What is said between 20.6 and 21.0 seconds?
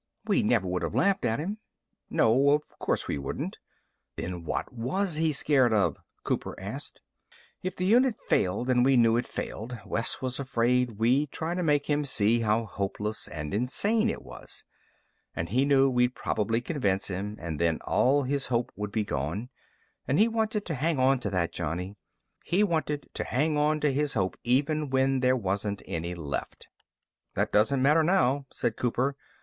to hang